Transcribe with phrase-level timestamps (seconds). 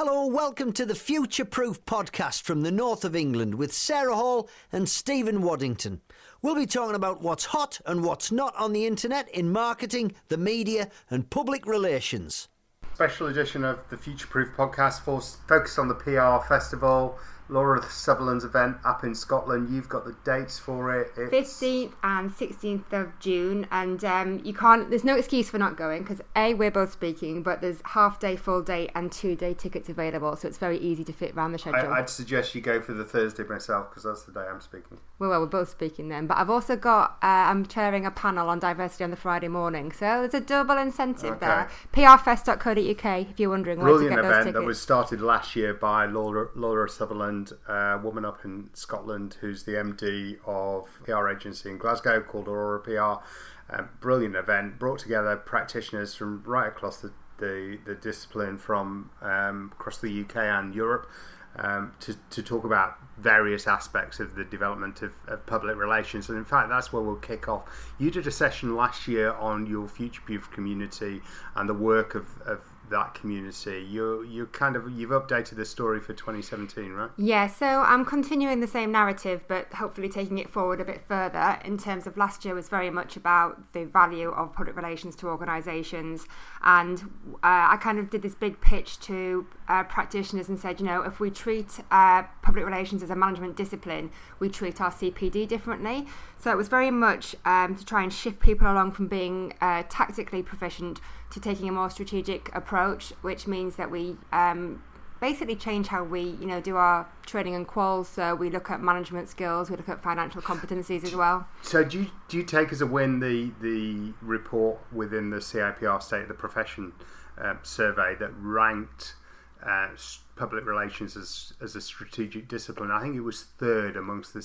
[0.00, 4.48] Hello, welcome to the Future Proof podcast from the north of England with Sarah Hall
[4.70, 6.02] and Stephen Waddington.
[6.40, 10.36] We'll be talking about what's hot and what's not on the internet in marketing, the
[10.36, 12.46] media, and public relations.
[12.94, 17.18] Special edition of the Future Proof podcast, focused on the PR festival
[17.48, 19.70] Laura Sutherland's event up in Scotland.
[19.70, 21.12] You've got the dates for it.
[21.30, 24.90] Fifteenth and sixteenth of June, and um, you can't.
[24.90, 28.36] There's no excuse for not going because a we're both speaking, but there's half day,
[28.36, 31.58] full day, and two day tickets available, so it's very easy to fit around the
[31.58, 31.92] schedule.
[31.92, 34.98] I, would suggest you go for the Thursday myself because that's the day I'm speaking.
[35.18, 37.18] Well, well, we're both speaking then, but I've also got.
[37.22, 40.76] Uh, I'm chairing a panel on diversity on the Friday morning, so there's a double
[40.76, 41.46] incentive okay.
[41.46, 41.70] there.
[41.92, 44.54] PRfest.co.uk if you're wondering Brilliant where to get those tickets.
[44.58, 47.37] that was started last year by Laura, Laura Sutherland
[47.68, 52.80] a woman up in Scotland who's the MD of PR agency in Glasgow called Aurora
[52.80, 53.24] PR.
[53.70, 59.72] A brilliant event, brought together practitioners from right across the, the, the discipline from um,
[59.78, 61.08] across the UK and Europe.
[61.56, 66.28] Um, to, to talk about various aspects of the development of, of, public relations.
[66.28, 67.64] And in fact, that's where we'll kick off.
[67.98, 71.20] You did a session last year on your future proof community
[71.56, 73.86] and the work of, of that community.
[73.88, 77.10] You you kind of you've updated the story for 2017, right?
[77.16, 81.58] Yeah, so I'm continuing the same narrative, but hopefully taking it forward a bit further.
[81.64, 85.28] In terms of last year was very much about the value of public relations to
[85.28, 86.26] organisations,
[86.62, 87.00] and
[87.36, 91.02] uh, I kind of did this big pitch to uh, practitioners and said, you know,
[91.02, 96.06] if we treat uh, public relations as a management discipline, we treat our CPD differently.
[96.38, 99.82] So it was very much um, to try and shift people along from being uh,
[99.88, 104.82] tactically proficient to taking a more strategic approach, which means that we um,
[105.20, 108.06] basically change how we, you know, do our training and quals.
[108.06, 111.46] So we look at management skills, we look at financial competencies as well.
[111.62, 116.02] So do you, do you take as a win the the report within the CIPR
[116.02, 116.92] State of the Profession
[117.40, 119.14] uh, survey that ranked
[119.62, 119.88] uh,
[120.36, 122.90] public relations as as a strategic discipline?
[122.90, 124.40] I think it was third amongst the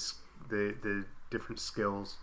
[0.49, 2.17] the, the different skills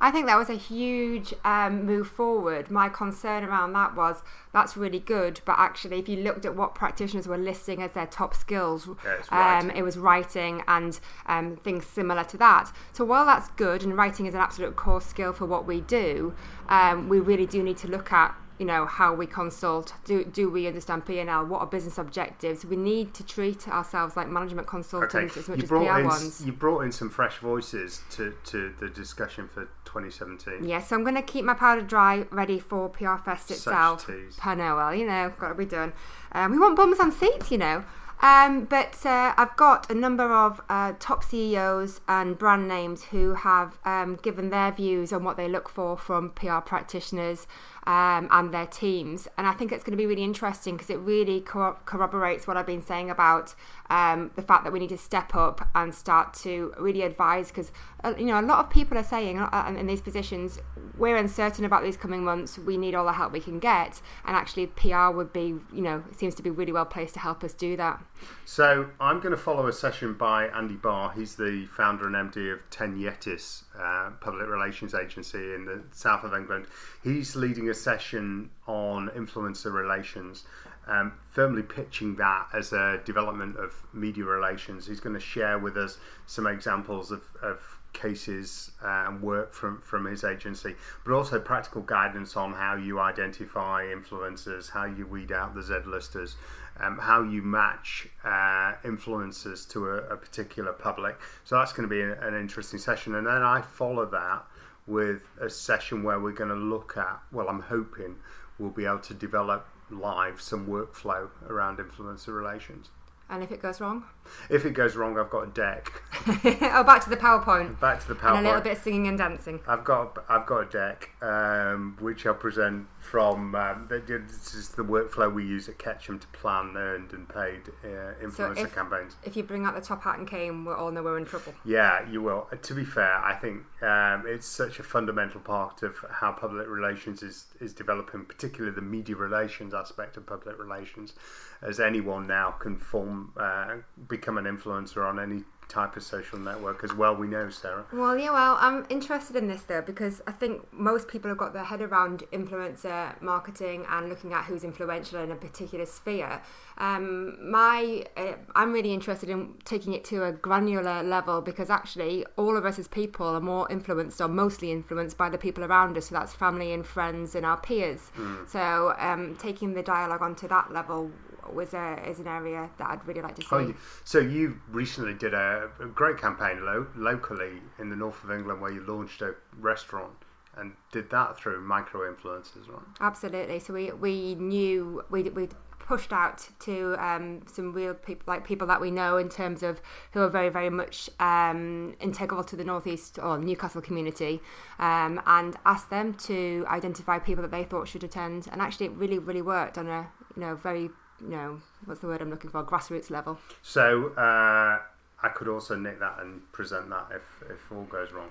[0.00, 2.70] I think that was a huge um, move forward.
[2.70, 4.22] My concern around that was
[4.52, 8.06] that's really good, but actually, if you looked at what practitioners were listing as their
[8.06, 12.72] top skills, yeah, um, it was writing and um, things similar to that.
[12.92, 16.34] So while that's good, and writing is an absolute core skill for what we do,
[16.68, 20.50] um, we really do need to look at you know how we consult do do
[20.50, 22.64] we understand p&l what are business objectives?
[22.64, 25.40] We need to treat ourselves like management consultants okay.
[25.40, 26.44] as much you as pr in, ones.
[26.44, 30.94] you brought in some fresh voices to, to the discussion for 2017 yes yeah, so
[30.94, 34.08] i'm going to keep my powder dry ready for pr fest itself.
[34.42, 35.94] I know well you know got to be done.
[36.32, 37.82] Um, we want bums on seats you know
[38.20, 43.34] um, but uh, I've got a number of uh, top CEOs and brand names who
[43.34, 47.46] have um, given their views on what they look for from PR practitioners
[47.86, 49.26] um, and their teams.
[49.38, 52.56] And I think it's going to be really interesting because it really cor- corroborates what
[52.56, 53.54] I've been saying about
[53.88, 57.48] um, the fact that we need to step up and start to really advise.
[57.48, 57.72] Because
[58.04, 60.58] uh, you know, a lot of people are saying uh, in these positions,
[60.98, 62.58] we're uncertain about these coming months.
[62.58, 66.04] We need all the help we can get, and actually, PR would be, you know,
[66.16, 68.00] seems to be really well placed to help us do that.
[68.44, 71.12] So I'm going to follow a session by Andy Barr.
[71.12, 76.24] He's the founder and MD of Ten Yetis, uh, public relations agency in the south
[76.24, 76.66] of England.
[77.02, 80.44] He's leading a session on influencer relations,
[80.88, 84.86] um, firmly pitching that as a development of media relations.
[84.86, 89.80] He's going to share with us some examples of, of cases uh, and work from,
[89.82, 95.32] from his agency, but also practical guidance on how you identify influencers, how you weed
[95.32, 96.36] out the Z-listers,
[96.80, 101.18] um, how you match uh, influencers to a, a, particular public.
[101.44, 103.14] So that's going to be an interesting session.
[103.14, 104.44] And then I follow that
[104.86, 108.16] with a session where we're going to look at, well, I'm hoping
[108.58, 112.90] we'll be able to develop live some workflow around influencer relations.
[113.30, 114.02] And if it goes wrong?
[114.48, 116.02] If it goes wrong, I've got a deck.
[116.26, 117.78] oh, back to the PowerPoint.
[117.78, 118.38] Back to the PowerPoint.
[118.38, 119.60] And a little bit of singing and dancing.
[119.68, 123.54] I've got I've got a deck um, which I'll present from.
[123.54, 128.14] Um, this is the workflow we use at Ketchum to plan earned and paid uh,
[128.22, 129.16] influencer so if, campaigns.
[129.24, 131.54] If you bring out the top hat and cane, we all know we're in trouble.
[131.64, 132.46] Yeah, you will.
[132.52, 136.68] Uh, to be fair, I think um, it's such a fundamental part of how public
[136.68, 141.14] relations is is developing, particularly the media relations aspect of public relations,
[141.62, 143.76] as anyone now can form uh,
[144.08, 147.14] become an influencer on any type of social network as well.
[147.14, 147.86] We know, Sarah.
[147.92, 148.32] Well, yeah.
[148.32, 151.80] Well, I'm interested in this though because I think most people have got their head
[151.80, 156.42] around influencer marketing and looking at who's influential in a particular sphere.
[156.78, 162.24] Um, my, uh, I'm really interested in taking it to a granular level because actually,
[162.36, 165.96] all of us as people are more influenced or mostly influenced by the people around
[165.96, 166.08] us.
[166.08, 168.10] So that's family and friends and our peers.
[168.16, 168.48] Mm.
[168.48, 171.10] So um, taking the dialogue onto that level
[171.52, 173.48] was a, is an area that I'd really like to see.
[173.52, 178.30] Oh, so you recently did a, a great campaign lo- locally in the north of
[178.30, 180.14] England where you launched a restaurant
[180.56, 182.82] and did that through micro influencers, right?
[183.00, 183.58] Absolutely.
[183.58, 185.48] So we we knew we we
[185.78, 189.80] pushed out to um, some real people like people that we know in terms of
[190.12, 194.40] who are very very much um, integral to the northeast or Newcastle community,
[194.78, 198.48] um, and asked them to identify people that they thought should attend.
[198.52, 200.90] And actually, it really really worked on a you know very
[201.22, 203.38] you know what's the word I'm looking for grassroots level.
[203.62, 204.80] So uh,
[205.22, 208.30] I could also nick that and present that if if all goes wrong.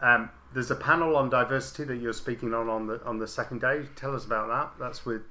[0.00, 3.60] Um, there's a panel on diversity that you're speaking on on the on the second
[3.60, 3.86] day.
[3.96, 4.82] Tell us about that.
[4.82, 5.22] That's with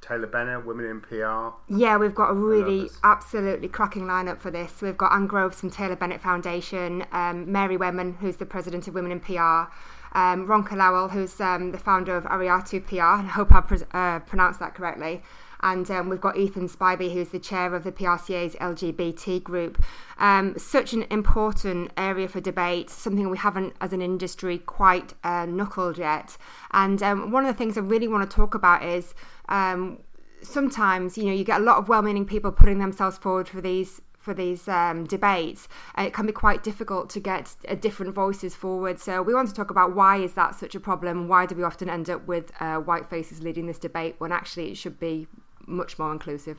[0.00, 1.54] Taylor Bennett, Women in PR.
[1.68, 4.80] Yeah, we've got a really absolutely cracking lineup for this.
[4.80, 8.94] We've got Anne Groves from Taylor Bennett Foundation, um, Mary Whenman, who's the president of
[8.94, 9.70] Women in PR,
[10.12, 14.20] um, Ronke Lawal, who's um, the founder of Ariatu PR, I hope I pre- uh,
[14.20, 15.22] pronounced that correctly.
[15.60, 19.82] And um, we've got Ethan Spibey, who's the chair of the PRCA's LGBT group.
[20.18, 25.46] Um, such an important area for debate, something we haven't, as an industry, quite uh,
[25.46, 26.36] knuckled yet.
[26.70, 29.14] And um, one of the things I really want to talk about is
[29.48, 29.98] um,
[30.42, 34.00] sometimes, you know, you get a lot of well-meaning people putting themselves forward for these
[34.28, 38.54] for these um, debates, and it can be quite difficult to get uh, different voices
[38.54, 38.98] forward.
[38.98, 41.28] So we want to talk about why is that such a problem?
[41.28, 44.70] Why do we often end up with uh, white faces leading this debate when actually
[44.70, 45.28] it should be
[45.68, 46.58] much more inclusive?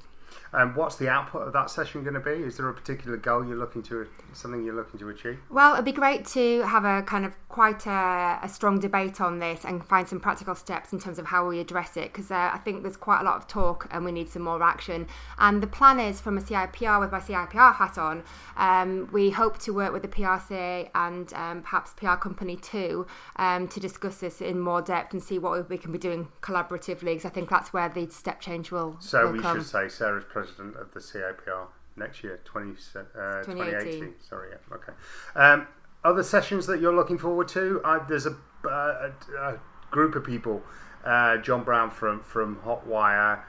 [0.53, 2.31] Um, what's the output of that session going to be?
[2.31, 5.39] Is there a particular goal you're looking to, something you're looking to achieve?
[5.49, 9.39] Well, it'd be great to have a kind of quite a, a strong debate on
[9.39, 12.51] this and find some practical steps in terms of how we address it because uh,
[12.53, 15.07] I think there's quite a lot of talk and we need some more action.
[15.37, 18.23] And the plan is from a CIPR with my CIPR hat on,
[18.57, 23.67] um, we hope to work with the PRCA and um, perhaps PR company too um,
[23.67, 27.25] to discuss this in more depth and see what we can be doing collaboratively because
[27.25, 28.97] I think that's where the step change will.
[28.99, 29.57] So will we come.
[29.57, 34.13] should say Sarah's president of the CIPR next year, 20, uh, 2018.
[34.27, 34.93] Sorry, yeah, okay.
[35.35, 35.67] Um,
[36.03, 37.81] other sessions that you're looking forward to?
[38.07, 38.35] There's a,
[38.65, 39.59] uh, a, a,
[39.91, 40.61] group of people.
[41.03, 43.39] Uh, John Brown from from Hotwire,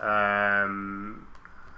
[0.00, 1.26] um,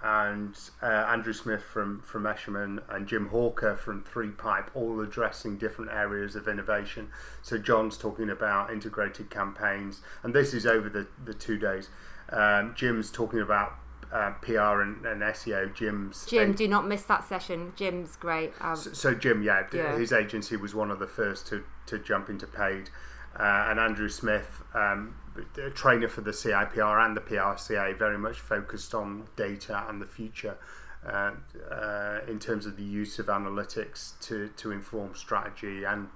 [0.02, 5.56] and uh, Andrew Smith from from Escherman, and Jim Hawker from Three Pipe, all addressing
[5.56, 7.08] different areas of innovation.
[7.40, 11.88] So John's talking about integrated campaigns, and this is over the the two days.
[12.30, 13.74] Um, Jim's talking about
[14.12, 15.74] uh, PR and, and, SEO.
[15.74, 17.72] Jim's Jim, do not miss that session.
[17.76, 18.52] Jim's great.
[18.60, 21.98] Um, so, so, Jim, yeah, yeah, his agency was one of the first to, to
[21.98, 22.90] jump into paid,
[23.38, 25.14] uh, and Andrew Smith, um,
[25.56, 30.06] a trainer for the CIPR and the PRCA, very much focused on data and the
[30.06, 30.56] future.
[31.04, 31.32] Uh,
[31.68, 36.08] uh, in terms of the use of analytics to, to inform strategy and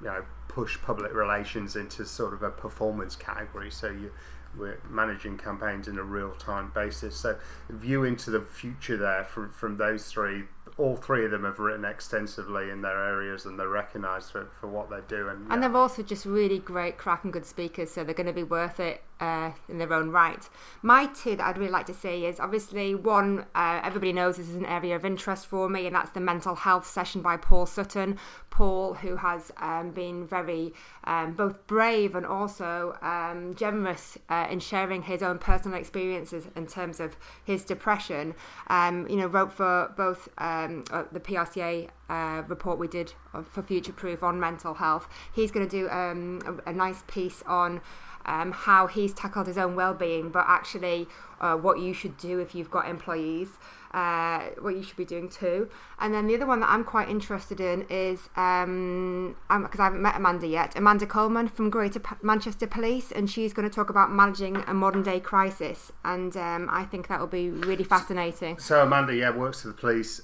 [0.00, 3.68] you know push public relations into sort of a performance category.
[3.68, 4.12] So you
[4.56, 7.16] we're managing campaigns in a real time basis.
[7.16, 7.36] So,
[7.70, 10.44] view into the future there from, from those three.
[10.78, 14.68] All three of them have written extensively in their areas and they're recognised for, for
[14.68, 15.46] what they're doing.
[15.50, 15.68] And yeah.
[15.68, 19.02] they're also just really great, cracking good speakers, so they're going to be worth it
[19.22, 20.48] uh, in their own right.
[20.82, 24.48] My two that I'd really like to see is obviously one, uh, everybody knows this
[24.48, 27.66] is an area of interest for me, and that's the mental health session by Paul
[27.66, 28.18] Sutton.
[28.50, 30.74] Paul, who has um, been very
[31.04, 36.66] um, both brave and also um, generous uh, in sharing his own personal experiences in
[36.66, 38.34] terms of his depression,
[38.66, 43.14] um, you know, wrote for both um, uh, the PRCA uh, report we did
[43.44, 45.08] for Future Proof on mental health.
[45.32, 47.80] He's going to do um, a, a nice piece on
[48.26, 51.08] um, how he's tackled his own well-being, but actually
[51.40, 53.48] uh, what you should do if you've got employees,
[53.92, 55.68] uh, what you should be doing too.
[55.98, 60.02] And then the other one that I'm quite interested in is because um, I haven't
[60.02, 64.10] met Amanda yet, Amanda Coleman from Greater Manchester Police, and she's going to talk about
[64.12, 68.58] managing a modern-day crisis, and um, I think that will be really fascinating.
[68.58, 70.20] So Amanda, yeah, works for the police.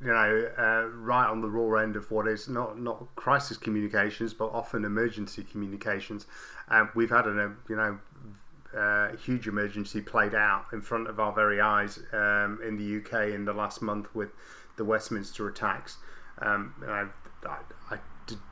[0.00, 4.32] You know, uh, right on the raw end of what is not not crisis communications,
[4.32, 6.26] but often emergency communications.
[6.68, 7.98] Um, we've had a you know
[8.76, 13.34] uh, huge emergency played out in front of our very eyes um, in the UK
[13.34, 14.30] in the last month with
[14.76, 15.96] the Westminster attacks.
[16.40, 17.06] Um, I,
[17.48, 17.58] I,
[17.90, 17.98] I,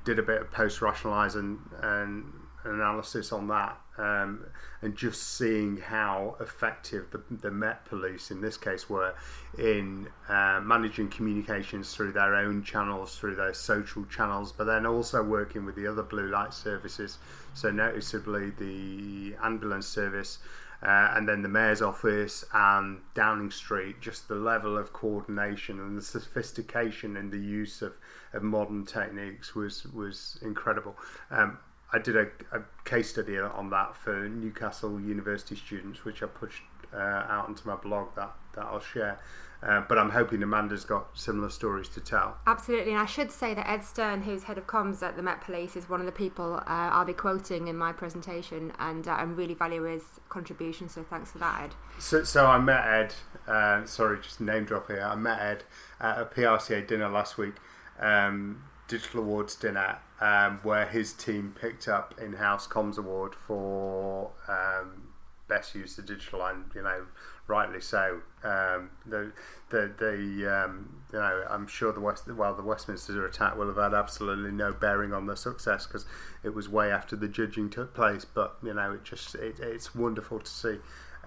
[0.05, 2.33] did a bit of post rationalising and
[2.75, 4.45] analysis on that um,
[4.83, 9.15] and just seeing how effective the, the, Met Police in this case were
[9.59, 15.23] in uh, managing communications through their own channels, through their social channels, but then also
[15.23, 17.19] working with the other blue light services.
[17.55, 20.39] So, noticeably, the ambulance service.
[20.83, 25.97] Uh, and then the mayor's office and Downing Street, just the level of coordination and
[25.97, 27.95] the sophistication in the use of,
[28.35, 30.95] of modern techniques was was incredible.
[31.31, 31.59] Um,
[31.93, 36.63] I did a, a, case study on that for Newcastle University students, which I pushed
[36.93, 39.19] uh, out onto my blog that, that I'll share.
[39.63, 42.37] Uh, but I'm hoping Amanda's got similar stories to tell.
[42.47, 45.41] Absolutely, and I should say that Ed Stern, who's head of comms at the Met
[45.41, 49.13] Police, is one of the people uh, I'll be quoting in my presentation, and uh,
[49.13, 50.89] I really value his contribution.
[50.89, 51.75] So thanks for that, Ed.
[51.99, 53.15] So, so I met Ed.
[53.51, 55.03] Uh, sorry, just name drop here.
[55.03, 55.65] I met Ed
[56.01, 57.55] at a PRCA dinner last week,
[57.99, 65.09] um, Digital Awards dinner, um, where his team picked up in-house comms award for um,
[65.49, 67.07] best use of digital, and you know,
[67.47, 68.21] rightly so.
[68.43, 69.33] Um, the
[69.71, 73.77] the the um, you know, I'm sure the West well the Westminster attack will have
[73.77, 76.07] had absolutely no bearing on the success because
[76.43, 78.25] it was way after the judging took place.
[78.25, 80.77] But you know, it just it, it's wonderful to see.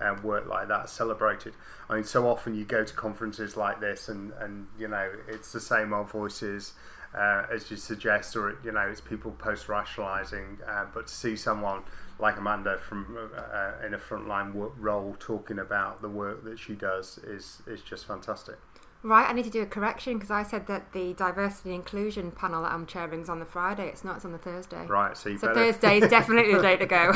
[0.02, 1.56] Um, work like that celebrated.
[1.90, 5.52] I mean, so often you go to conferences like this, and, and you know it's
[5.52, 6.72] the same old voices
[7.18, 10.60] uh, as you suggest, or you know it's people post rationalising.
[10.68, 11.82] Uh, but to see someone
[12.20, 17.18] like Amanda from uh, in a frontline role talking about the work that she does
[17.20, 18.58] is is just fantastic.
[19.02, 22.32] Right, I need to do a correction because I said that the diversity and inclusion
[22.32, 23.88] panel that I'm chairing is on the Friday.
[23.88, 24.18] It's not.
[24.18, 24.86] It's on the Thursday.
[24.88, 25.72] Right, so you so better...
[25.72, 27.14] Thursday is definitely the day to go.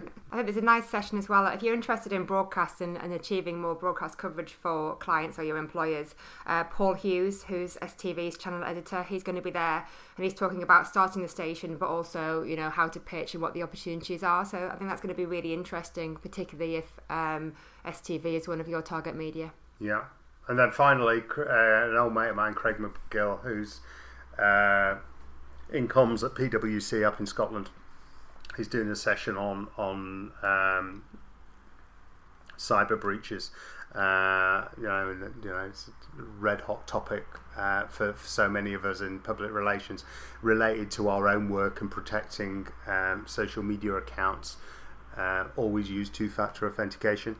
[0.34, 1.46] I think it's a nice session as well.
[1.46, 6.16] If you're interested in broadcasting and achieving more broadcast coverage for clients or your employers,
[6.44, 9.86] uh, Paul Hughes, who's STV's channel editor, he's going to be there
[10.16, 13.42] and he's talking about starting the station, but also you know how to pitch and
[13.42, 14.44] what the opportunities are.
[14.44, 17.52] So I think that's going to be really interesting, particularly if um,
[17.86, 19.52] STV is one of your target media.
[19.78, 20.02] Yeah.
[20.48, 21.44] And then finally, uh,
[21.90, 23.82] an old mate of mine, Craig McGill, who's
[24.36, 24.96] uh,
[25.72, 27.70] in comms at PwC up in Scotland.
[28.56, 31.04] He's doing a session on on um,
[32.56, 33.50] cyber breaches.
[33.94, 37.24] Uh, you know, you know, it's a red hot topic
[37.56, 40.04] uh, for, for, so many of us in public relations,
[40.42, 44.56] related to our own work and protecting um, social media accounts
[45.16, 47.36] uh, always use two-factor authentication.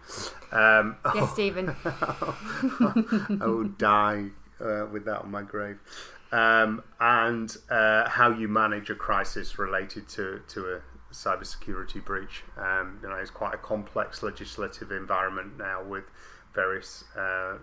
[0.53, 1.75] Um, yes, Stephen.
[1.85, 4.27] I will die
[4.61, 5.79] uh, with that on my grave.
[6.33, 10.81] Um, and uh, how you manage a crisis related to to a
[11.15, 12.43] cybersecurity breach.
[12.57, 16.05] Um, you know, it's quite a complex legislative environment now with
[16.55, 17.57] various uh,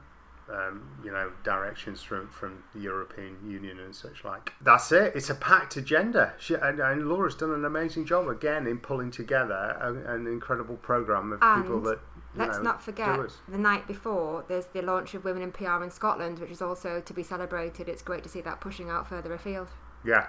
[0.51, 4.53] um, you know, directions from, from the European Union and such like.
[4.61, 5.13] That's it.
[5.15, 6.33] It's a packed agenda.
[6.39, 10.75] She, and, and, Laura's done an amazing job again in pulling together a, an incredible
[10.77, 11.99] program of and people that.
[12.33, 15.91] Let's know, not forget the night before there's the launch of Women in PR in
[15.91, 17.89] Scotland, which is also to be celebrated.
[17.89, 19.67] It's great to see that pushing out further afield.
[20.05, 20.27] Yeah,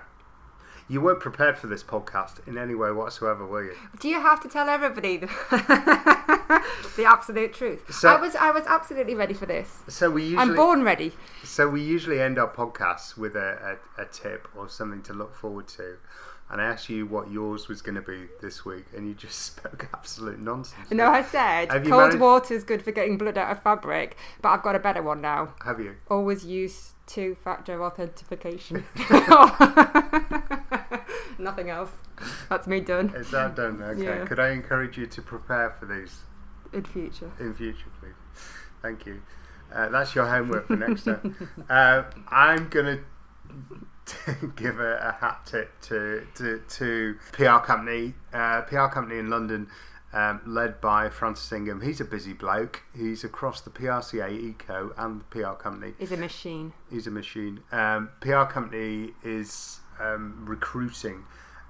[0.88, 3.76] you weren't prepared for this podcast in any way whatsoever, were you?
[4.00, 5.26] Do you have to tell everybody the,
[6.96, 7.92] the absolute truth?
[7.92, 9.80] So, I was I was absolutely ready for this.
[9.88, 11.12] So we usually I'm born ready.
[11.44, 15.34] So we usually end our podcasts with a, a, a tip or something to look
[15.34, 15.96] forward to.
[16.50, 19.40] And I asked you what yours was going to be this week, and you just
[19.56, 20.90] spoke absolute nonsense.
[20.90, 22.18] No, I said cold managed...
[22.18, 25.22] water is good for getting blood out of fabric, but I've got a better one
[25.22, 25.54] now.
[25.64, 25.96] Have you?
[26.10, 28.84] Always use two factor authentication.
[31.38, 31.90] Nothing else.
[32.48, 33.12] That's me done.
[33.14, 33.82] Is that done?
[33.82, 34.04] Okay.
[34.04, 34.24] Yeah.
[34.26, 36.20] Could I encourage you to prepare for these?
[36.72, 37.30] In future.
[37.40, 38.14] In future, please.
[38.80, 39.22] Thank you.
[39.74, 41.36] Uh, that's your homework for next time.
[41.70, 42.98] Uh, I'm going
[44.06, 49.30] to give a, a, hat tip to, to, to PR company, uh, PR company in
[49.30, 49.68] London
[50.12, 51.80] um, led by Francis Ingham.
[51.80, 52.82] He's a busy bloke.
[52.94, 55.94] He's across the PRCA, ICCO, and the PR company.
[55.98, 56.72] He's a machine.
[56.90, 57.60] He's a machine.
[57.72, 61.24] Um, PR company is um, recruiting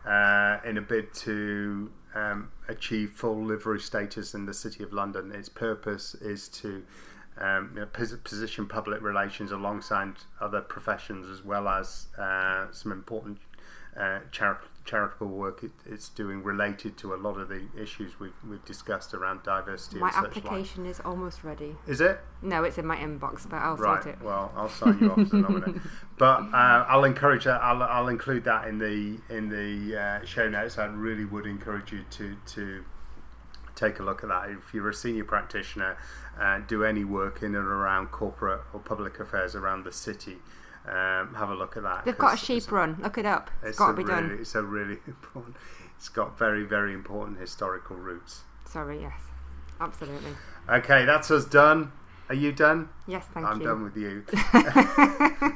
[0.07, 5.33] uh, in a bid to um, achieve full livery status in the City of London.
[5.33, 6.83] Its purpose is to
[7.39, 13.39] um, you know, position public relations alongside other professions as well as uh, some important
[13.97, 18.33] uh, charitable charitable work it, it's doing related to a lot of the issues we've,
[18.49, 19.99] we've discussed around diversity.
[19.99, 20.91] My application like.
[20.91, 21.77] is almost ready.
[21.87, 22.19] Is it?
[22.43, 24.03] No, it's in my inbox, but I'll right.
[24.03, 24.23] sort it.
[24.23, 25.83] Well, I'll sign you off.
[26.19, 27.61] But uh, I'll encourage that.
[27.63, 30.79] I'll, I'll include that in the in the uh, show notes.
[30.79, 32.85] I really would encourage you to to
[33.75, 34.51] take a look at that.
[34.51, 35.97] If you're a senior practitioner,
[36.41, 40.39] uh, do any work in and around corporate or public affairs around the city
[40.87, 42.05] um, have a look at that.
[42.05, 42.99] They've got a sheep run.
[43.03, 43.51] Look it up.
[43.61, 44.39] it's, it's got to be really, done.
[44.41, 45.57] It's a really important.
[45.97, 48.43] It's got very very important historical roots.
[48.67, 49.01] Sorry.
[49.01, 49.21] Yes.
[49.81, 50.33] Absolutely.
[50.69, 51.91] Okay, that's us done.
[52.29, 52.89] Are you done?
[53.07, 53.69] Yes, thank I'm you.
[53.69, 54.25] I'm done with you.